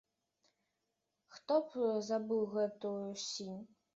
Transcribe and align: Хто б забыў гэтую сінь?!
Хто 1.35 1.59
б 1.67 1.91
забыў 2.09 2.41
гэтую 2.57 3.07
сінь?! 3.27 3.63